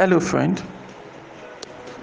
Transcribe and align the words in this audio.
Hello, 0.00 0.18
friend. 0.18 0.62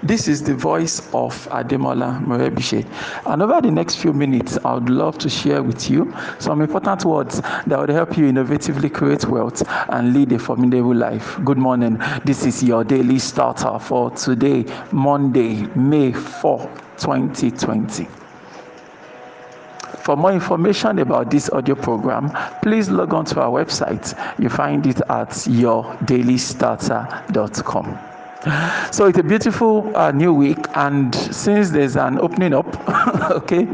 This 0.04 0.28
is 0.28 0.44
the 0.44 0.54
voice 0.54 1.00
of 1.12 1.34
Ademola 1.50 2.24
Morebise. 2.24 2.86
And 3.26 3.42
over 3.42 3.60
the 3.60 3.72
next 3.72 3.96
few 3.96 4.12
minutes, 4.12 4.56
I 4.64 4.74
would 4.74 4.88
love 4.88 5.18
to 5.18 5.28
share 5.28 5.64
with 5.64 5.90
you 5.90 6.14
some 6.38 6.60
important 6.60 7.04
words 7.04 7.40
that 7.40 7.76
would 7.76 7.88
help 7.88 8.16
you 8.16 8.26
innovatively 8.26 8.94
create 8.94 9.24
wealth 9.24 9.64
and 9.88 10.14
lead 10.14 10.30
a 10.30 10.38
formidable 10.38 10.94
life. 10.94 11.40
Good 11.44 11.58
morning. 11.58 12.00
This 12.24 12.46
is 12.46 12.62
your 12.62 12.84
daily 12.84 13.18
starter 13.18 13.80
for 13.80 14.12
today, 14.12 14.64
Monday, 14.92 15.66
May 15.74 16.12
4, 16.12 16.70
2020. 16.98 18.27
For 20.08 20.16
more 20.16 20.32
information 20.32 20.98
about 21.00 21.30
this 21.30 21.50
audio 21.50 21.74
program, 21.74 22.32
please 22.62 22.88
log 22.88 23.12
on 23.12 23.26
to 23.26 23.42
our 23.42 23.50
website. 23.50 24.16
You 24.40 24.48
find 24.48 24.86
it 24.86 25.02
at 25.10 25.28
yourdailystarter.com. 25.28 27.98
So 28.90 29.04
it's 29.04 29.18
a 29.18 29.22
beautiful 29.22 29.94
uh, 29.94 30.10
new 30.12 30.32
week, 30.32 30.64
and 30.74 31.14
since 31.14 31.68
there's 31.68 31.96
an 31.96 32.18
opening 32.20 32.54
up, 32.54 32.88
okay, 33.32 33.66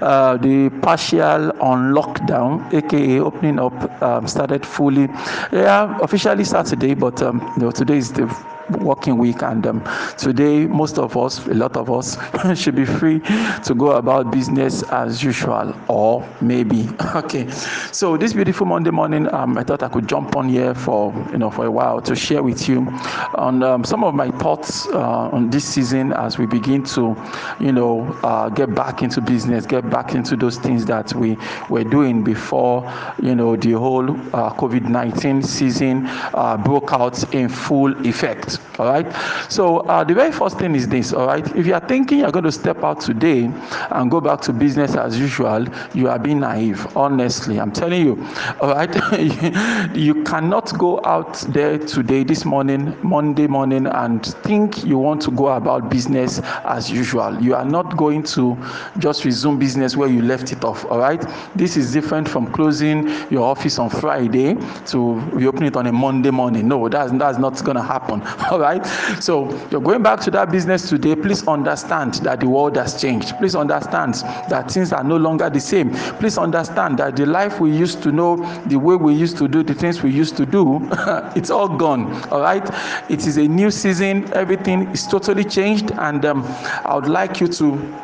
uh, 0.00 0.38
the 0.38 0.70
partial 0.80 1.52
on 1.60 1.92
lockdown, 1.92 2.72
aka 2.72 3.20
opening 3.20 3.58
up, 3.58 4.02
um, 4.02 4.26
started 4.26 4.64
fully. 4.64 5.10
Yeah, 5.52 5.98
officially 6.00 6.44
Saturday, 6.44 6.94
but 6.94 7.20
um, 7.20 7.42
you 7.58 7.64
know, 7.64 7.70
today 7.70 7.98
is 7.98 8.12
the 8.12 8.34
working 8.80 9.18
week 9.18 9.42
and 9.42 9.66
um, 9.66 9.82
today 10.16 10.66
most 10.66 10.98
of 10.98 11.16
us 11.16 11.46
a 11.46 11.54
lot 11.54 11.76
of 11.76 11.90
us 11.90 12.16
should 12.60 12.74
be 12.76 12.84
free 12.84 13.20
to 13.64 13.74
go 13.76 13.92
about 13.92 14.30
business 14.30 14.82
as 14.84 15.22
usual 15.22 15.74
or 15.88 16.26
maybe. 16.40 16.88
Okay. 17.14 17.48
So 17.92 18.16
this 18.16 18.32
beautiful 18.32 18.66
monday 18.66 18.90
morning 18.90 19.32
um, 19.34 19.58
i 19.58 19.62
thought 19.62 19.82
i 19.82 19.88
could 19.88 20.08
jump 20.08 20.34
on 20.34 20.48
here 20.48 20.74
for 20.74 21.12
you 21.30 21.38
know 21.38 21.50
for 21.50 21.66
a 21.66 21.70
while 21.70 22.00
to 22.00 22.16
share 22.16 22.42
with 22.42 22.68
you 22.68 22.86
on 23.34 23.62
um, 23.62 23.84
some 23.84 24.02
of 24.02 24.14
my 24.14 24.30
thoughts 24.30 24.86
uh, 24.88 25.28
on 25.30 25.50
this 25.50 25.64
season 25.64 26.12
as 26.14 26.38
we 26.38 26.46
begin 26.46 26.82
to 26.82 27.14
you 27.60 27.70
know 27.70 28.02
uh, 28.22 28.48
get 28.48 28.74
back 28.74 29.02
into 29.02 29.20
business 29.20 29.66
get 29.66 29.88
back 29.90 30.14
into 30.14 30.36
those 30.36 30.58
things 30.58 30.84
that 30.86 31.12
we 31.14 31.36
were 31.68 31.84
doing 31.84 32.24
before 32.24 32.90
you 33.22 33.34
know 33.34 33.56
the 33.56 33.72
whole 33.72 34.10
uh, 34.34 34.52
covid-19 34.54 35.44
season 35.44 36.06
uh, 36.34 36.56
broke 36.56 36.92
out 36.92 37.34
in 37.34 37.48
full 37.48 37.92
effect 38.06 38.58
all 38.78 38.86
right? 38.86 39.06
So 39.50 39.78
uh, 39.80 40.04
the 40.04 40.14
very 40.14 40.32
first 40.32 40.58
thing 40.58 40.74
is 40.74 40.88
this 40.88 41.12
all 41.12 41.26
right? 41.26 41.46
If 41.56 41.66
you 41.66 41.74
are 41.74 41.86
thinking 41.86 42.20
you're 42.20 42.30
going 42.32 42.44
to 42.44 42.52
step 42.52 42.82
out 42.82 43.00
today 43.00 43.50
and 43.90 44.10
go 44.10 44.20
back 44.20 44.40
to 44.42 44.52
business 44.52 44.94
as 44.94 45.18
usual 45.18 45.66
you 45.94 46.08
are 46.08 46.18
being 46.18 46.40
naive 46.40 46.96
honestly 46.96 47.58
i'm 47.58 47.72
telling 47.72 48.04
you. 48.04 48.26
All 48.60 48.70
right? 48.70 48.92
You 49.94 50.22
cannot 50.24 50.76
go 50.78 51.00
out 51.04 51.34
there 51.52 51.78
today 51.78 52.24
this 52.24 52.44
morning 52.44 52.96
monday 53.02 53.46
morning 53.46 53.86
and 53.86 54.24
think 54.42 54.84
you 54.84 54.98
want 54.98 55.22
to 55.22 55.30
go 55.30 55.48
about 55.48 55.90
business 55.90 56.40
as 56.64 56.90
usual. 56.90 57.40
You 57.42 57.54
are 57.54 57.64
not 57.64 57.96
going 57.96 58.22
to 58.24 58.56
just 58.98 59.24
resume 59.24 59.58
business 59.58 59.96
where 59.96 60.08
you 60.08 60.22
left 60.22 60.52
it 60.52 60.64
off 60.64 60.84
all 60.86 60.98
right? 60.98 61.22
This 61.54 61.76
is 61.76 61.92
different 61.92 62.28
from 62.28 62.50
closing 62.52 63.08
your 63.30 63.44
office 63.44 63.78
on 63.78 63.90
friday 63.90 64.54
to 64.86 65.14
reopen 65.32 65.64
it 65.64 65.76
on 65.76 65.86
a 65.86 65.92
monday 65.92 66.30
morning. 66.30 66.68
No 66.68 66.88
that's 66.88 67.12
that's 67.12 67.38
not 67.38 67.62
going 67.64 67.76
to 67.76 67.82
happen 67.82 68.22
all 68.50 68.58
right? 68.58 68.84
So 69.20 69.50
you're 69.70 69.80
going 69.80 70.02
back 70.02 70.20
to 70.20 70.30
that 70.32 70.50
business 70.50 70.88
today 70.88 71.14
please 71.14 71.46
understand 71.46 72.14
that 72.14 72.40
the 72.40 72.48
world 72.48 72.76
has 72.76 73.00
changed. 73.00 73.36
Please 73.38 73.54
understand 73.54 74.14
that 74.48 74.70
things 74.70 74.92
are 74.92 75.04
no 75.04 75.16
longer 75.16 75.48
the 75.50 75.60
same. 75.60 75.90
Please 76.18 76.38
understand 76.38 76.98
that 76.98 77.16
the 77.16 77.26
life 77.26 77.60
we 77.60 77.70
used 77.76 78.02
to 78.02 78.12
know 78.12 78.36
the 78.66 78.76
way 78.76 78.96
we 78.96 79.14
used 79.14 79.36
to 79.38 79.48
do 79.48 79.62
the 79.62 79.74
things 79.74 80.02
we 80.02 80.10
used 80.10 80.36
to 80.36 80.46
do 80.46 80.80
it's 81.36 81.50
all 81.50 81.68
gone. 81.68 82.12
All 82.30 82.40
right? 82.40 82.68
It 83.10 83.26
is 83.26 83.36
a 83.36 83.46
new 83.46 83.70
season. 83.70 84.32
Everything 84.34 84.88
is 84.88 85.06
totally 85.06 85.44
changed. 85.44 85.92
And 85.92 86.24
um, 86.24 86.42
i 86.84 86.94
would 86.94 87.08
like 87.08 87.40
you 87.40 87.48
to 87.48 87.94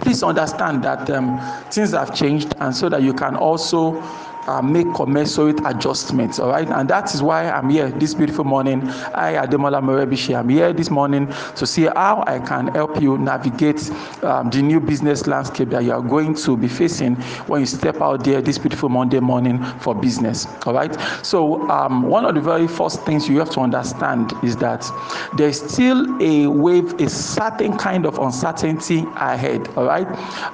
please 0.00 0.22
understand 0.22 0.82
that 0.82 1.08
um, 1.10 1.38
things 1.70 1.92
have 1.92 2.14
changed. 2.14 2.54
And 2.60 2.74
so 2.74 2.88
that 2.88 3.02
you 3.02 3.14
can 3.14 3.36
also 3.36 4.02
uh, 4.46 4.62
make 4.62 4.92
commensurate 4.94 5.60
adjustments 5.64 6.38
all 6.38 6.50
right? 6.50 6.68
And 6.68 6.88
that 6.88 7.14
is 7.14 7.22
why 7.22 7.48
i'm 7.50 7.68
here 7.70 7.90
this 7.90 8.14
beautiful 8.14 8.44
morning. 8.44 8.82
I 9.14 9.34
ademola 9.34 9.82
morebise 9.82 10.34
i'm 10.36 10.48
here 10.48 10.72
this 10.72 10.90
morning 10.90 11.26
to 11.56 11.66
see 11.66 11.84
how 11.84 12.24
i 12.26 12.38
can 12.38 12.68
help 12.68 13.00
you 13.00 13.18
navigate 13.18 13.90
um, 14.22 14.50
the 14.50 14.62
new 14.62 14.80
business 14.80 15.26
landscape 15.26 15.68
that 15.70 15.84
you 15.84 15.92
are 15.92 16.02
going 16.02 16.34
to 16.34 16.56
be 16.56 16.68
facing 16.68 17.16
when 17.46 17.60
you 17.60 17.66
step 17.66 18.00
out 18.00 18.24
there 18.24 18.40
this 18.42 18.58
beautiful 18.58 18.88
monday 18.88 19.20
morning 19.20 19.62
for 19.80 19.94
business 19.94 20.46
all 20.66 20.74
right? 20.74 20.96
So 21.22 21.68
um, 21.70 22.02
one 22.02 22.24
of 22.24 22.34
the 22.34 22.40
very 22.40 22.66
first 22.68 23.02
things 23.04 23.28
you 23.28 23.38
have 23.38 23.50
to 23.50 23.60
understand 23.60 24.32
is 24.42 24.56
that 24.56 24.88
there's 25.36 25.62
still 25.62 26.20
a 26.22 26.46
wave 26.46 26.92
a 27.00 27.08
certain 27.08 27.76
kind 27.76 28.06
of 28.06 28.18
uncertainty 28.18 29.04
ahead 29.16 29.68
all 29.76 29.86
right? 29.86 30.06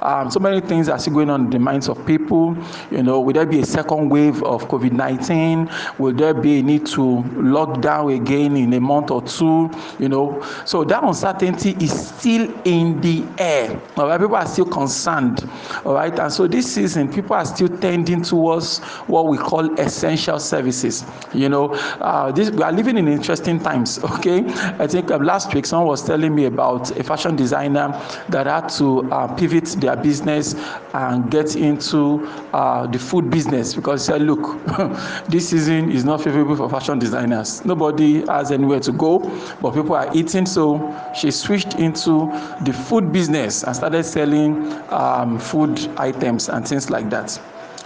Um, 0.03 0.29
so 0.31 0.39
many 0.39 0.61
things 0.61 0.89
are 0.89 0.99
still 0.99 1.13
going 1.13 1.29
on 1.29 1.45
in 1.45 1.49
the 1.49 1.59
minds 1.59 1.89
of 1.89 2.05
people. 2.05 2.57
You 2.91 3.03
know 3.03 3.19
will 3.19 3.33
there 3.33 3.45
be 3.45 3.59
a 3.59 3.65
second 3.79 4.09
wave 4.09 4.43
of 4.43 4.67
COVID 4.67 4.91
19? 4.91 5.69
Will 5.97 6.13
there 6.13 6.33
be 6.33 6.59
a 6.59 6.63
need 6.63 6.85
to 6.87 7.23
lock 7.35 7.81
down 7.81 8.09
again 8.11 8.57
in 8.57 8.73
a 8.73 8.79
month 8.79 9.09
or 9.09 9.21
two? 9.21 9.69
You 9.99 10.09
know, 10.09 10.45
so 10.65 10.83
that 10.83 11.03
uncertainty 11.03 11.77
is 11.79 12.07
still 12.09 12.51
in 12.65 12.99
the 13.01 13.23
air. 13.37 13.79
All 13.95 14.07
right, 14.07 14.19
people 14.19 14.35
are 14.35 14.45
still 14.47 14.65
concerned. 14.65 15.49
All 15.85 15.93
right, 15.93 16.17
and 16.19 16.31
so 16.31 16.47
this 16.47 16.73
season, 16.73 17.11
people 17.11 17.35
are 17.35 17.45
still 17.45 17.69
tending 17.69 18.21
towards 18.21 18.79
what 19.07 19.27
we 19.27 19.37
call 19.37 19.79
essential 19.79 20.39
services. 20.39 21.05
You 21.33 21.47
know, 21.47 21.73
uh, 22.01 22.31
this 22.31 22.49
we 22.51 22.63
are 22.63 22.71
living 22.73 22.97
in 22.97 23.07
interesting 23.07 23.59
times. 23.59 23.99
Okay, 24.19 24.43
I 24.79 24.87
think 24.87 25.11
uh, 25.11 25.17
last 25.17 25.53
week 25.53 25.65
someone 25.65 25.87
was 25.87 26.03
telling 26.03 26.35
me 26.35 26.45
about 26.45 26.91
a 26.99 27.03
fashion 27.03 27.37
designer 27.37 27.87
that 28.27 28.47
had 28.47 28.67
to 28.79 29.09
uh, 29.11 29.33
pivot 29.35 29.65
their 29.79 29.95
business 29.95 30.55
and 30.93 31.31
get 31.31 31.55
into 31.55 32.27
uh, 32.51 32.85
the 32.87 32.99
food 32.99 33.29
business 33.29 33.68
because 33.73 34.05
he 34.05 34.11
said, 34.13 34.21
look, 34.21 34.63
this 35.27 35.49
season 35.49 35.91
is 35.91 36.03
not 36.03 36.21
favorable 36.21 36.55
for 36.55 36.69
fashion 36.69 36.99
designers. 36.99 37.63
Nobody 37.65 38.25
has 38.25 38.51
anywhere 38.51 38.79
to 38.81 38.91
go, 38.91 39.19
but 39.61 39.73
people 39.73 39.95
are 39.95 40.09
eating. 40.15 40.45
So 40.45 40.95
she 41.15 41.31
switched 41.31 41.75
into 41.75 42.27
the 42.63 42.73
food 42.73 43.11
business 43.11 43.63
and 43.63 43.75
started 43.75 44.03
selling 44.03 44.73
um, 44.91 45.39
food 45.39 45.79
items 45.97 46.49
and 46.49 46.67
things 46.67 46.89
like 46.89 47.09
that 47.09 47.39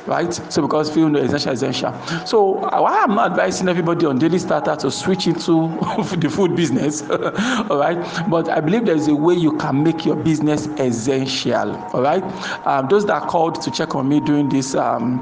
right? 0.07 0.33
So 0.51 0.61
because 0.61 0.93
feel 0.93 1.09
no 1.09 1.19
essential 1.19 1.51
essential. 1.53 1.93
So 2.25 2.53
why 2.69 3.03
I'm 3.03 3.15
not 3.15 3.31
advising 3.31 3.67
everybody 3.67 4.05
on 4.05 4.19
daily 4.19 4.39
starter 4.39 4.75
to 4.75 4.91
switch 4.91 5.27
into 5.27 5.67
the 6.17 6.29
food 6.29 6.55
business, 6.55 7.01
all 7.09 7.77
right? 7.77 7.97
But 8.29 8.49
I 8.49 8.59
believe 8.59 8.85
there's 8.85 9.07
a 9.07 9.15
way 9.15 9.35
you 9.35 9.57
can 9.57 9.83
make 9.83 10.05
your 10.05 10.15
business 10.15 10.67
essential, 10.77 11.75
all 11.93 12.01
right? 12.01 12.23
Um, 12.65 12.87
those 12.87 13.05
that 13.07 13.23
called 13.27 13.61
to 13.61 13.71
check 13.71 13.95
on 13.95 14.07
me 14.09 14.19
during 14.19 14.49
this 14.49 14.75
um, 14.75 15.21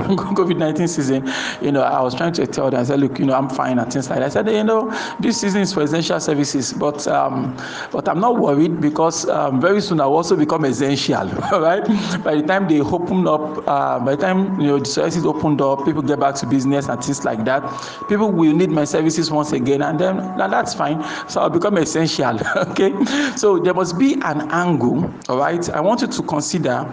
COVID 0.36 0.56
19 0.56 0.88
season, 0.88 1.28
you 1.60 1.72
know, 1.72 1.82
I 1.82 2.00
was 2.00 2.14
trying 2.14 2.32
to 2.34 2.46
tell 2.46 2.70
them, 2.70 2.80
I 2.80 2.84
said, 2.84 3.00
look, 3.00 3.18
you 3.18 3.26
know, 3.26 3.34
I'm 3.34 3.48
fine 3.48 3.78
and 3.78 3.92
things 3.92 4.08
like 4.10 4.20
that. 4.20 4.26
I 4.26 4.28
said, 4.28 4.48
you 4.48 4.64
know, 4.64 4.90
this 5.20 5.40
season 5.40 5.62
is 5.62 5.72
for 5.72 5.82
essential 5.82 6.18
services, 6.20 6.72
but 6.72 7.06
um, 7.08 7.56
but 7.92 8.08
I'm 8.08 8.20
not 8.20 8.38
worried 8.38 8.80
because 8.80 9.28
um, 9.28 9.60
very 9.60 9.80
soon 9.80 10.00
I'll 10.00 10.14
also 10.14 10.36
become 10.36 10.64
essential, 10.64 11.26
right? 11.52 11.84
By 12.24 12.36
the 12.36 12.42
time 12.46 12.68
they 12.68 12.80
open 12.80 13.26
up, 13.26 13.68
uh, 13.68 13.98
by 14.00 14.16
the 14.16 14.22
time, 14.22 14.60
you 14.60 14.66
know, 14.68 14.78
the 14.78 14.84
services 14.86 15.24
opened 15.24 15.60
up, 15.60 15.84
people 15.84 16.02
get 16.02 16.20
back 16.20 16.34
to 16.36 16.46
business 16.46 16.88
and 16.88 17.02
things 17.02 17.24
like 17.24 17.44
that, 17.44 17.62
people 18.08 18.30
will 18.30 18.54
need 18.54 18.70
my 18.70 18.84
services 18.84 19.30
once 19.30 19.52
again, 19.52 19.82
and 19.82 19.98
then 19.98 20.16
now 20.36 20.48
that's 20.48 20.74
fine. 20.74 21.02
So 21.28 21.40
I'll 21.40 21.50
become 21.50 21.76
essential, 21.76 22.38
okay? 22.56 22.92
So 23.36 23.58
there 23.58 23.74
must 23.74 23.98
be 23.98 24.14
an 24.14 24.50
angle, 24.50 25.12
all 25.28 25.38
right? 25.38 25.68
I 25.70 25.80
want 25.80 26.00
you 26.02 26.08
to 26.08 26.22
consider 26.22 26.90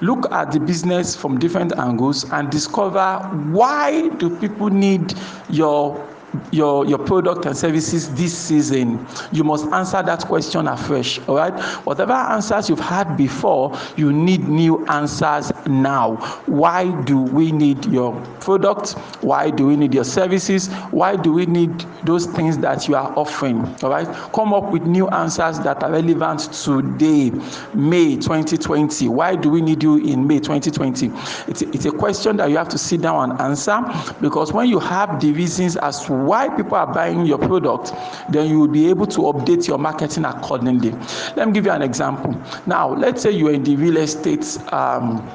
look 0.00 0.30
at 0.32 0.52
the 0.52 0.60
business 0.60 1.16
from 1.16 1.38
different 1.38 1.76
angles 1.78 2.24
and 2.32 2.50
discover 2.50 3.18
why 3.50 4.08
do 4.18 4.30
people 4.38 4.68
need 4.70 5.14
your 5.48 6.06
your 6.52 6.84
your 6.86 6.98
product 6.98 7.46
and 7.46 7.56
services 7.56 8.14
this 8.14 8.36
season 8.36 9.06
you 9.32 9.44
must 9.44 9.66
answer 9.66 10.02
that 10.02 10.24
question 10.26 10.66
afresh 10.68 11.18
all 11.28 11.36
right? 11.36 11.58
Whatever 11.84 12.12
answers 12.12 12.68
you've 12.68 12.80
had 12.80 13.16
before 13.16 13.76
you 13.96 14.12
need 14.12 14.48
new 14.48 14.84
answers 14.86 15.52
now. 15.66 16.16
Why 16.46 16.90
do 17.02 17.18
we 17.18 17.52
need 17.52 17.84
your 17.86 18.12
product? 18.40 18.92
Why 19.22 19.50
do 19.50 19.66
we 19.66 19.76
need 19.76 19.94
your 19.94 20.04
services? 20.04 20.68
Why 20.90 21.16
do 21.16 21.32
we 21.32 21.46
need 21.46 21.70
those 22.04 22.26
things 22.26 22.58
that 22.58 22.88
you 22.88 22.96
are 22.96 23.12
offering 23.16 23.64
all 23.82 23.90
right? 23.90 24.06
Come 24.32 24.52
up 24.54 24.70
with 24.70 24.82
new 24.82 25.08
answers 25.08 25.58
that 25.60 25.82
are 25.82 25.90
relevant 25.92 26.52
today 26.52 27.30
may 27.74 28.16
2020 28.16 29.08
why 29.08 29.36
do 29.36 29.50
we 29.50 29.60
need 29.60 29.82
you 29.82 29.96
in 29.96 30.26
may 30.26 30.38
2020 30.38 31.10
it's, 31.46 31.62
it's 31.62 31.84
a 31.84 31.90
question 31.90 32.36
that 32.36 32.50
you 32.50 32.56
have 32.56 32.68
to 32.68 32.78
sit 32.78 33.00
down 33.00 33.30
and 33.30 33.40
answer 33.40 33.80
because 34.20 34.52
when 34.52 34.68
you 34.68 34.78
have 34.78 35.20
the 35.20 35.32
reasons 35.32 35.76
as 35.76 36.04
to 36.04 36.12
why 36.26 36.48
people 36.48 36.76
are 36.76 36.92
buying 36.92 37.26
your 37.26 37.38
product, 37.38 37.92
then 38.30 38.48
you 38.48 38.58
will 38.58 38.68
be 38.68 38.88
able 38.88 39.06
to 39.06 39.20
update 39.22 39.66
your 39.66 39.78
marketing 39.78 40.24
accordingly. 40.24 40.92
Let 41.36 41.48
me 41.48 41.52
give 41.52 41.66
you 41.66 41.72
an 41.72 41.82
example. 41.82 42.40
Now, 42.66 42.94
let's 42.94 43.22
say 43.22 43.30
you're 43.30 43.52
in 43.52 43.64
the 43.64 43.76
real 43.76 43.96
estate. 43.96 44.58
Um, 44.72 45.28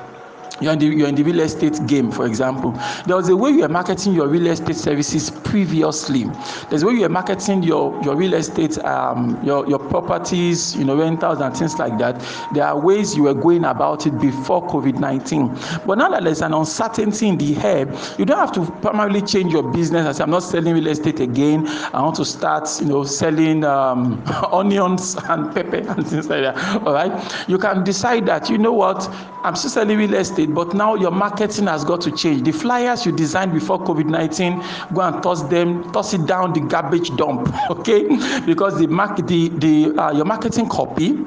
you're 0.63 0.73
in, 0.73 0.79
the, 0.79 0.85
you're 0.87 1.07
in 1.07 1.15
the 1.15 1.23
real 1.23 1.39
estate 1.41 1.79
game, 1.87 2.11
for 2.11 2.25
example. 2.25 2.71
There 3.05 3.15
was 3.15 3.29
a 3.29 3.35
way 3.35 3.51
you 3.51 3.61
were 3.61 3.69
marketing 3.69 4.13
your 4.13 4.27
real 4.27 4.47
estate 4.47 4.75
services 4.75 5.29
previously. 5.29 6.25
There's 6.69 6.83
a 6.83 6.87
way 6.87 6.93
you 6.93 7.01
were 7.01 7.09
marketing 7.09 7.63
your, 7.63 8.01
your 8.03 8.15
real 8.15 8.33
estate, 8.33 8.77
um, 8.79 9.39
your, 9.43 9.67
your 9.67 9.79
properties, 9.79 10.75
you 10.75 10.85
know, 10.85 10.97
rentals 10.97 11.39
and 11.39 11.55
things 11.55 11.77
like 11.77 11.97
that. 11.99 12.19
There 12.53 12.63
are 12.65 12.79
ways 12.79 13.15
you 13.15 13.23
were 13.23 13.33
going 13.33 13.65
about 13.65 14.07
it 14.07 14.19
before 14.19 14.65
COVID 14.67 14.99
19. 14.99 15.55
But 15.85 15.97
now 15.97 16.09
that 16.09 16.23
there's 16.23 16.41
an 16.41 16.53
uncertainty 16.53 17.27
in 17.27 17.37
the 17.37 17.57
air, 17.57 17.87
you 18.17 18.25
don't 18.25 18.37
have 18.37 18.51
to 18.53 18.65
primarily 18.81 19.21
change 19.21 19.51
your 19.51 19.63
business 19.63 20.05
and 20.05 20.15
say, 20.15 20.23
I'm 20.23 20.29
not 20.29 20.43
selling 20.43 20.73
real 20.73 20.87
estate 20.87 21.19
again. 21.19 21.67
I 21.67 22.01
want 22.01 22.15
to 22.17 22.25
start, 22.25 22.69
you 22.79 22.87
know, 22.87 23.03
selling 23.03 23.63
um, 23.63 24.23
onions 24.51 25.15
and 25.29 25.53
pepper 25.53 25.77
and 25.77 26.07
things 26.07 26.29
like 26.29 26.41
that. 26.41 26.81
All 26.85 26.93
right. 26.93 27.11
You 27.47 27.57
can 27.57 27.83
decide 27.83 28.25
that, 28.27 28.49
you 28.49 28.57
know 28.57 28.73
what, 28.73 29.07
I'm 29.43 29.55
still 29.55 29.71
selling 29.71 29.97
real 29.97 30.13
estate 30.13 30.52
but 30.53 30.73
now 30.73 30.95
your 30.95 31.11
marketing 31.11 31.67
has 31.67 31.83
got 31.83 32.01
to 32.01 32.11
change. 32.11 32.43
The 32.43 32.51
flyers 32.51 33.05
you 33.05 33.11
designed 33.11 33.53
before 33.53 33.79
COVID 33.79 34.05
19, 34.05 34.63
go 34.93 35.01
and 35.01 35.21
toss 35.23 35.43
them, 35.43 35.91
toss 35.91 36.13
it 36.13 36.25
down 36.25 36.53
the 36.53 36.61
garbage 36.61 37.15
dump, 37.15 37.53
okay? 37.69 38.07
Because 38.45 38.79
the 38.79 38.87
market, 38.87 39.27
the, 39.27 39.49
the, 39.49 40.01
uh, 40.01 40.11
your 40.11 40.25
marketing 40.25 40.69
copy, 40.69 41.17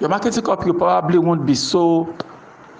your 0.00 0.08
marketing 0.08 0.42
copy 0.42 0.72
probably 0.72 1.18
won't 1.18 1.44
be 1.46 1.54
so 1.54 2.14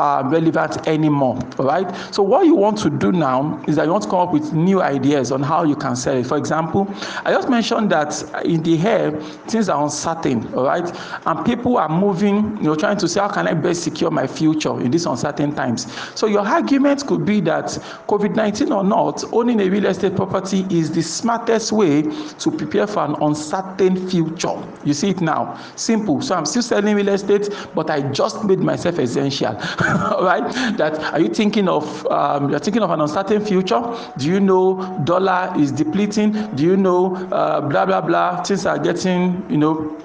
uh, 0.01 0.23
relevant 0.25 0.89
anymore. 0.89 1.39
All 1.59 1.67
right. 1.67 1.95
So 2.13 2.23
what 2.23 2.47
you 2.47 2.55
want 2.55 2.79
to 2.79 2.91
do 2.91 3.13
now 3.13 3.63
is 3.69 3.77
that 3.77 3.85
you 3.85 3.93
want 3.93 4.05
to 4.05 4.11
come 4.11 4.21
up 4.21 4.33
with 4.33 4.53
new 4.53 4.81
ideas 4.81 5.31
on 5.31 5.43
how 5.43 5.63
you 5.65 5.77
can 5.77 5.95
sell 5.95 6.17
it. 6.17 6.27
For 6.27 6.39
example, 6.39 6.89
I 7.25 7.33
just 7.33 7.49
mentioned 7.51 7.91
that 7.91 8.23
in 8.45 8.63
the 8.63 8.77
hair 8.77 9.13
things 9.49 9.69
are 9.69 9.83
uncertain. 9.83 10.53
All 10.55 10.65
right, 10.65 10.91
and 11.27 11.45
people 11.45 11.77
are 11.77 11.89
moving. 11.89 12.57
You 12.57 12.63
know, 12.65 12.75
trying 12.75 12.97
to 12.99 13.09
say 13.09 13.21
how 13.21 13.29
can 13.29 13.47
I 13.47 13.55
best 13.55 13.85
secure 13.85 14.11
my 14.11 14.27
future 14.27 14.81
in 14.81 14.91
these 14.91 15.05
uncertain 15.07 15.55
times. 15.55 15.87
So 16.15 16.27
your 16.27 16.41
argument 16.47 17.07
could 17.07 17.27
be 17.27 17.41
that 17.43 17.67
COVID 18.09 18.35
nineteen 18.35 18.73
or 18.73 18.83
not, 18.83 19.23
owning 19.35 19.61
a 19.61 19.69
real 19.69 19.85
estate 19.87 20.17
property 20.17 20.67
is 20.71 20.91
the 20.91 21.03
smartest 21.03 21.73
way 21.73 22.03
to 22.03 22.51
prepare 22.51 22.87
for 22.87 23.05
an 23.05 23.17
uncertain 23.21 24.09
future. 24.09 24.57
You 24.85 24.95
see 24.95 25.11
it 25.11 25.21
now. 25.21 25.61
Simple. 25.77 26.23
So 26.23 26.35
I'm 26.35 26.47
still 26.47 26.63
selling 26.63 26.97
real 26.97 27.09
estate, 27.09 27.51
but 27.75 27.91
I 27.91 28.01
just 28.13 28.45
made 28.45 28.61
myself 28.61 28.99
essential. 28.99 29.59
right? 30.23 30.77
That 30.77 30.99
are 31.13 31.21
you 31.21 31.29
thinking 31.29 31.69
of 31.69 32.07
um, 32.07 32.51
you're 32.51 32.59
thinking 32.59 32.83
of 32.83 32.91
an 32.91 33.01
uncertain 33.01 33.45
future? 33.45 33.83
Do 34.19 34.27
you 34.27 34.41
know 34.41 35.01
dollar 35.05 35.53
is 35.59 35.73
depleting? 35.73 36.33
Do 36.55 36.63
you 36.63 36.77
know 36.77 37.17
uh, 37.33 37.61
blah 37.61 37.87
blah 37.87 38.01
blah? 38.01 38.43
Things 38.43 38.67
are 38.67 38.79
getting 38.79 39.45
you 39.51 39.57
know 39.59 39.97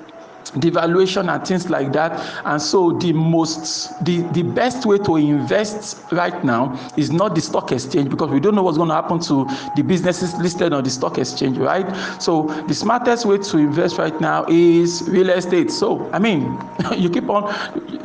devaluation 0.54 1.34
and 1.34 1.46
things 1.48 1.70
like 1.70 1.92
that. 1.94 2.12
And 2.46 2.62
so 2.62 2.92
the 2.92 3.14
most 3.14 4.04
the 4.06 4.22
the 4.32 4.44
best 4.44 4.86
way 4.86 4.98
to 5.00 5.16
invest 5.18 6.12
right 6.12 6.44
now 6.44 6.78
is 6.98 7.12
not 7.12 7.36
the 7.36 7.42
stock 7.42 7.72
exchange 7.72 8.10
because 8.10 8.30
we 8.30 8.40
don't 8.40 8.56
know 8.56 8.64
what's 8.64 8.78
going 8.78 8.90
to 8.90 8.96
happen 8.96 9.20
to 9.22 9.46
the 9.76 9.84
businesses 9.84 10.34
listed 10.36 10.74
on 10.74 10.84
the 10.84 10.90
stock 10.90 11.18
exchange 11.18 11.58
right? 11.58 11.86
So 12.22 12.44
the 12.68 12.74
smartest 12.74 13.26
way 13.26 13.38
to 13.38 13.58
invest 13.58 13.98
right 13.98 14.20
now 14.22 14.46
is 14.48 15.04
real 15.10 15.30
estate. 15.30 15.72
So 15.72 16.10
i 16.12 16.20
mean 16.20 16.58
you 16.98 17.10
keep 17.10 17.30
on 17.30 17.44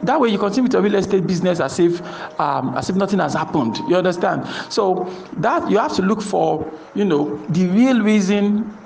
that 0.02 0.18
way 0.20 0.28
you 0.28 0.38
continue 0.38 0.64
with 0.64 0.72
your 0.72 0.82
real 0.82 0.94
estate 0.94 1.26
business 1.26 1.60
as 1.60 1.78
if 1.78 2.00
um, 2.40 2.74
as 2.76 2.88
if 2.90 2.96
nothing 2.96 3.18
has 3.18 3.34
happened. 3.34 3.78
You 3.88 3.96
understand? 3.96 4.46
So 4.72 5.04
that 5.38 5.70
you 5.70 5.78
have 5.78 5.94
to 5.96 6.02
look 6.02 6.22
for 6.22 6.70
you 6.94 7.04
know 7.04 7.36
the 7.48 7.66
real 7.68 8.00
reason 8.02 8.76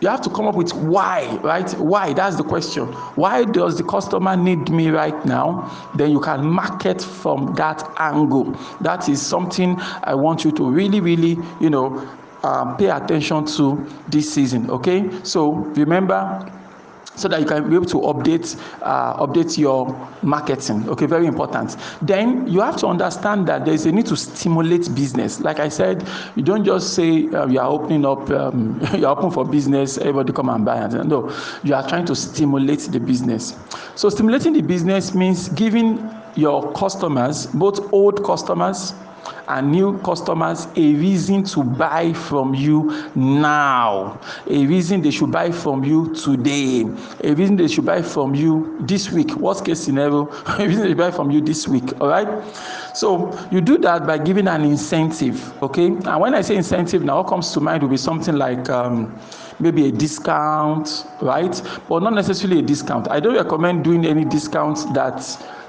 you 0.00 0.08
have 0.08 0.20
to 0.22 0.30
come 0.30 0.46
up 0.46 0.54
with 0.54 0.72
why 0.74 1.26
right? 1.42 1.70
Why? 1.78 2.12
That's 2.12 2.36
the 2.36 2.44
question. 2.44 2.86
Why 3.16 3.44
does 3.44 3.78
the 3.78 3.84
customer 3.84 4.36
need 4.36 4.70
me 4.70 4.90
right 4.90 5.24
now? 5.24 5.70
Then 5.94 6.10
you 6.10 6.20
can 6.20 6.44
market 6.44 7.00
from 7.00 7.54
that 7.54 7.82
angle. 7.98 8.52
That 8.80 9.08
is 9.08 9.24
something 9.24 9.76
i 10.04 10.14
want 10.14 10.44
you 10.44 10.52
to 10.52 10.70
really 10.70 11.00
really 11.00 11.38
you 11.60 11.70
know 11.70 12.08
um, 12.42 12.76
pay 12.76 12.90
attention 12.90 13.44
to 13.46 13.86
this 14.08 14.32
season 14.32 14.70
okay? 14.70 15.10
So 15.24 15.52
remember 15.52 16.52
so 17.16 17.28
that 17.28 17.40
you 17.40 17.46
can 17.46 17.68
be 17.68 17.74
able 17.74 17.86
to 17.86 17.98
update 17.98 18.56
uh, 18.82 19.26
update 19.26 19.58
your 19.58 19.88
marketing. 20.22 20.88
Okay 20.88 21.06
very 21.06 21.26
important. 21.26 21.76
Then 22.02 22.46
you 22.46 22.60
have 22.60 22.76
to 22.78 22.86
understand 22.86 23.46
that 23.48 23.64
there 23.64 23.74
is 23.74 23.86
a 23.86 23.92
need 23.92 24.06
to 24.06 24.16
stimulate 24.16 24.94
business. 24.94 25.40
Like 25.40 25.58
i 25.60 25.68
said 25.68 26.06
you 26.36 26.42
don't 26.42 26.64
just 26.64 26.94
say 26.94 27.26
uh, 27.28 27.46
you 27.46 27.58
are 27.58 27.68
opening 27.68 28.04
up 28.04 28.30
um, 28.30 28.80
you 28.94 29.06
are 29.06 29.16
open 29.16 29.30
for 29.30 29.44
business 29.44 29.98
everybody 29.98 30.32
come 30.32 30.48
and 30.48 30.64
buy. 30.64 30.76
And 30.76 31.08
no 31.08 31.32
you 31.64 31.74
are 31.74 31.86
trying 31.88 32.04
to 32.06 32.14
stimulate 32.14 32.80
the 32.80 33.00
business. 33.00 33.56
So 33.94 34.08
stimulating 34.08 34.52
the 34.52 34.62
business 34.62 35.14
means 35.14 35.48
giving 35.48 36.08
your 36.36 36.70
customers 36.72 37.46
both 37.46 37.92
old 37.92 38.24
customers 38.24 38.92
and 39.48 39.70
new 39.70 39.98
customers 39.98 40.66
a 40.76 40.94
reason 40.94 41.44
to 41.44 41.62
buy 41.62 42.12
from 42.12 42.54
you 42.54 43.10
now? 43.14 44.20
A 44.48 44.66
reason 44.66 45.02
they 45.02 45.10
should 45.10 45.32
buy 45.32 45.50
from 45.50 45.84
you 45.84 46.14
today? 46.14 46.84
A 47.24 47.34
reason 47.34 47.56
they 47.56 47.68
should 47.68 47.86
buy 47.86 48.02
from 48.02 48.34
you 48.34 48.76
this 48.80 49.10
week? 49.10 49.34
Worst 49.36 49.64
case 49.64 49.80
scenario 49.80 50.28
a 50.58 50.66
reason 50.66 50.84
they 50.84 50.94
buy 50.94 51.10
from 51.10 51.30
you 51.30 51.40
this 51.40 51.68
week 51.68 52.00
all 52.00 52.08
right? 52.08 52.28
So 52.94 53.38
you 53.50 53.60
do 53.60 53.78
that 53.78 54.06
by 54.06 54.18
giving 54.18 54.48
an 54.48 54.64
incentive 54.64 55.62
okay? 55.62 55.86
And 55.86 56.20
when 56.20 56.34
i 56.34 56.40
say 56.40 56.56
incentive 56.56 57.04
now 57.04 57.18
what 57.18 57.28
comes 57.28 57.52
to 57.52 57.60
mind 57.60 57.82
will 57.82 57.90
be 57.90 57.96
something 57.96 58.36
like 58.36 58.68
um, 58.70 59.18
maybe 59.58 59.88
a 59.88 59.92
discount 59.92 61.06
right? 61.20 61.60
But 61.88 62.02
not 62.02 62.14
necessarily 62.14 62.60
a 62.60 62.62
discount. 62.62 63.08
I 63.10 63.20
don't 63.20 63.34
recommend 63.34 63.84
doing 63.84 64.06
any 64.06 64.24
discounts 64.24 64.84
that 64.92 65.20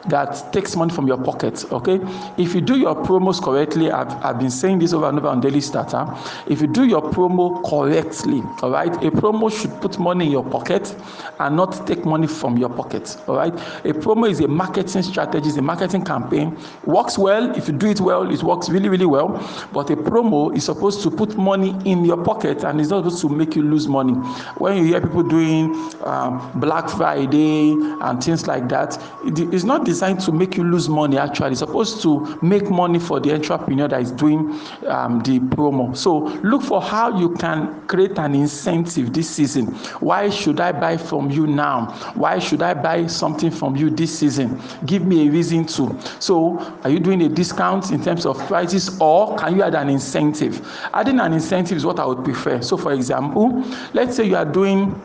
that 0.10 0.52
takes 0.54 0.76
money 0.76 0.94
from 0.94 1.08
your 1.08 1.18
pocket. 1.18 1.66
Okay, 1.72 2.00
if 2.38 2.54
you 2.56 2.62
do 2.62 2.78
your 2.78 2.96
promos 2.96 3.42
correctly, 3.42 3.92
I've, 3.92 4.12
I've 4.24 4.40
been 4.40 4.52
saying 4.52 4.80
this 4.80 4.94
over 4.94 5.10
and 5.10 5.18
over 5.18 5.28
on 5.28 5.42
Daily 5.42 5.62
Starter. 5.62 6.08
If 6.48 6.62
you 6.62 6.68
do 6.68 6.86
your 6.86 7.02
promo 7.02 7.64
correctly, 7.70 8.42
all 8.62 8.72
right, 8.72 8.94
a 9.04 9.12
promo 9.12 9.52
should 9.52 9.72
put 9.82 10.00
money 10.00 10.26
in 10.26 10.32
your 10.32 10.46
pocket 10.46 10.96
and 11.40 11.56
not 11.56 11.86
take 11.88 12.06
money 12.06 12.28
from 12.28 12.58
your 12.58 12.70
pocket. 12.70 13.18
All 13.28 13.36
right, 13.36 13.54
a 13.54 13.94
promo 13.94 14.30
is 14.30 14.40
a 14.40 14.48
marketing 14.48 15.04
strategy, 15.04 15.50
is 15.50 15.58
a 15.58 15.62
marketing 15.62 16.04
campaign. 16.06 16.58
works 16.86 17.18
well 17.18 17.56
if 17.56 17.68
you 17.68 17.74
do 17.74 17.88
it 17.88 18.00
well, 18.00 18.30
it 18.32 18.44
works 18.44 18.70
really, 18.70 18.90
really 18.90 19.06
well. 19.06 19.30
But 19.74 19.90
a 19.90 19.96
promo 19.96 20.56
is 20.56 20.66
supposed 20.66 21.02
to 21.04 21.12
put 21.12 21.38
money 21.38 21.76
in 21.86 22.06
your 22.06 22.24
pocket 22.24 22.64
and 22.64 22.80
it's 22.80 22.90
not 22.90 23.04
supposed 23.04 23.22
to 23.22 23.30
make 23.30 23.56
you 23.56 23.64
lose 23.64 23.88
money. 23.88 24.14
When 24.58 24.78
you 24.78 24.84
hear 24.84 25.02
people 25.02 25.24
doing 25.24 25.74
um, 26.04 26.52
Black 26.60 26.90
Friday 26.90 27.72
and 27.72 28.24
things 28.24 28.48
like 28.48 28.70
that, 28.70 28.98
it, 29.26 29.54
it's 29.54 29.64
not 29.64 29.86
this 29.86 29.97
designed 29.98 30.20
to 30.20 30.32
make 30.32 30.56
you 30.56 30.64
lose 30.64 30.88
money 30.88 31.18
actually. 31.18 31.52
It's 31.52 31.60
supposed 31.60 32.04
to 32.04 32.38
make 32.44 32.70
money 32.70 33.00
for 33.00 33.20
the 33.20 33.34
entrepreneur 33.34 33.88
that 33.88 34.00
is 34.00 34.12
doing 34.12 34.60
um, 34.86 35.22
the 35.22 35.40
promo. 35.40 35.98
So 35.98 36.18
look 36.44 36.62
for 36.62 36.80
how 36.80 37.18
you 37.18 37.34
can 37.34 37.82
create 37.88 38.20
an 38.20 38.36
incentive 38.36 39.12
this 39.12 39.28
season. 39.28 39.66
Why 40.00 40.30
should 40.30 40.60
i 40.60 40.72
buy 40.72 40.98
from 40.98 41.32
you 41.32 41.48
now? 41.48 41.88
Why 42.14 42.38
should 42.38 42.62
i 42.62 42.76
buy 42.76 43.08
something 43.08 43.50
from 43.50 43.76
you 43.76 43.90
this 43.90 44.20
season? 44.20 44.62
Give 44.86 45.04
me 45.04 45.28
a 45.28 45.32
reason 45.32 45.66
to. 45.66 46.00
So 46.20 46.60
are 46.84 46.92
you 46.92 47.00
doing 47.00 47.24
a 47.24 47.30
discount 47.30 47.90
in 47.90 48.04
terms 48.04 48.28
of 48.28 48.38
prices 48.46 49.00
or 49.02 49.36
can 49.38 49.56
you 49.56 49.64
add 49.64 49.74
an 49.74 49.90
incentive? 49.90 50.62
Adding 50.94 51.20
an 51.20 51.34
incentive 51.34 51.76
is 51.76 51.86
what 51.88 52.00
i 52.00 52.06
would 52.06 52.24
prefer. 52.24 52.62
So 52.62 52.78
for 52.78 52.94
example 52.94 53.64
let's 53.94 54.16
say 54.16 54.26
you 54.26 54.36
are 54.36 54.46
doing 54.46 55.02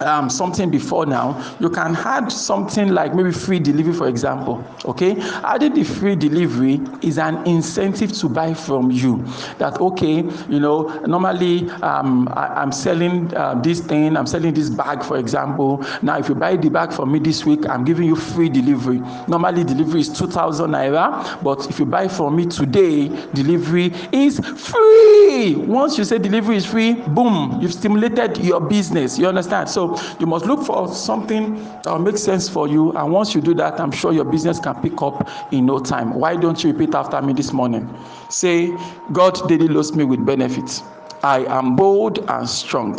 um, 0.00 0.28
something 0.28 0.70
before 0.70 1.06
now, 1.06 1.56
you 1.60 1.70
can 1.70 1.96
add 1.96 2.30
something 2.30 2.88
like 2.88 3.14
maybe 3.14 3.32
free 3.32 3.58
delivery, 3.58 3.94
for 3.94 4.08
example. 4.08 4.62
Okay, 4.84 5.16
adding 5.44 5.74
the 5.74 5.84
free 5.84 6.16
delivery 6.16 6.80
is 7.02 7.18
an 7.18 7.46
incentive 7.46 8.12
to 8.12 8.28
buy 8.28 8.54
from 8.54 8.90
you. 8.90 9.24
That 9.58 9.80
okay, 9.80 10.22
you 10.48 10.60
know, 10.60 10.88
normally 11.06 11.70
um, 11.82 12.28
I, 12.32 12.62
am 12.62 12.72
selling 12.72 13.34
uh, 13.34 13.54
this 13.62 13.80
thing, 13.80 14.16
I'm 14.16 14.26
selling 14.26 14.54
this 14.54 14.70
bag, 14.70 15.02
for 15.02 15.18
example. 15.18 15.84
Now, 16.02 16.18
if 16.18 16.28
you 16.28 16.34
buy 16.34 16.56
the 16.56 16.68
bag 16.68 16.92
from 16.92 17.12
me 17.12 17.18
this 17.18 17.44
week, 17.44 17.68
I'm 17.68 17.84
giving 17.84 18.06
you 18.06 18.16
free 18.16 18.48
delivery. 18.48 19.00
Normally, 19.28 19.64
delivery 19.64 20.00
is 20.00 20.08
two 20.16 20.26
thousand 20.26 20.70
naira, 20.70 21.42
but 21.42 21.68
if 21.68 21.78
you 21.78 21.86
buy 21.86 22.08
from 22.08 22.36
me 22.36 22.46
today, 22.46 23.08
delivery 23.32 23.92
is 24.12 24.40
free. 24.40 25.54
Once 25.56 25.96
you 25.98 26.04
say 26.04 26.18
delivery 26.18 26.56
is 26.56 26.66
free, 26.66 26.94
boom, 26.94 27.58
you've 27.60 27.72
stimulated 27.72 28.38
your 28.38 28.60
business. 28.60 29.18
You 29.18 29.26
understand? 29.28 29.68
So 29.68 29.85
you 30.20 30.26
must 30.26 30.46
look 30.46 30.64
for 30.64 30.88
something 30.92 31.56
that 31.82 31.86
will 31.86 31.98
make 31.98 32.18
sense 32.18 32.48
for 32.48 32.68
you. 32.68 32.92
And 32.92 33.12
once 33.12 33.34
you 33.34 33.40
do 33.40 33.54
that, 33.54 33.80
I'm 33.80 33.90
sure 33.90 34.12
your 34.12 34.24
business 34.24 34.58
can 34.58 34.74
pick 34.82 35.00
up 35.02 35.28
in 35.52 35.66
no 35.66 35.78
time. 35.78 36.14
Why 36.14 36.36
don't 36.36 36.62
you 36.62 36.72
repeat 36.72 36.94
after 36.94 37.20
me 37.22 37.32
this 37.32 37.52
morning? 37.52 37.88
Say, 38.30 38.76
God 39.12 39.48
daily 39.48 39.68
loads 39.68 39.94
me 39.94 40.04
with 40.04 40.24
benefits. 40.24 40.82
I 41.22 41.44
am 41.46 41.76
bold 41.76 42.18
and 42.28 42.48
strong. 42.48 42.98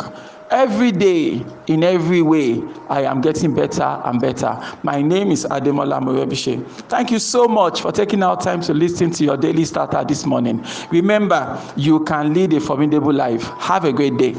Every 0.50 0.92
day, 0.92 1.44
in 1.66 1.84
every 1.84 2.22
way, 2.22 2.62
I 2.88 3.02
am 3.02 3.20
getting 3.20 3.54
better 3.54 3.82
and 3.82 4.18
better. 4.18 4.58
My 4.82 5.02
name 5.02 5.30
is 5.30 5.44
Ademola 5.44 6.00
Morebise. 6.00 6.66
Thank 6.88 7.10
you 7.10 7.18
so 7.18 7.46
much 7.46 7.82
for 7.82 7.92
taking 7.92 8.22
out 8.22 8.40
time 8.40 8.62
to 8.62 8.72
listen 8.72 9.10
to 9.10 9.24
your 9.24 9.36
daily 9.36 9.66
starter 9.66 10.02
this 10.08 10.24
morning. 10.24 10.64
Remember, 10.90 11.60
you 11.76 12.02
can 12.04 12.32
lead 12.32 12.54
a 12.54 12.60
formidable 12.60 13.12
life. 13.12 13.42
Have 13.58 13.84
a 13.84 13.92
great 13.92 14.16
day. 14.16 14.36